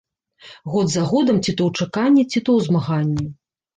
Год 0.75 0.87
за 0.93 1.03
годам 1.11 1.37
ці 1.43 1.51
то 1.59 1.63
ў 1.73 1.85
чаканні, 1.85 2.25
ці 2.31 2.37
то 2.45 2.51
ў 2.63 2.69
змаганні. 2.69 3.25